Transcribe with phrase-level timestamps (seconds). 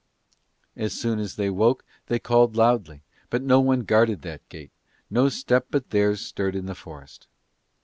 [0.75, 4.71] As soon as they woke they called loudly, but no one guarded that gate,
[5.11, 7.27] no step but theirs stirred in the forest.